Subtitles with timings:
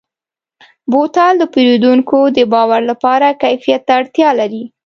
[0.91, 4.63] بوتل د پیرودونکو د باور لپاره کیفیت ته اړتیا لري.